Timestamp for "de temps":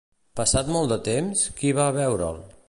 0.93-1.45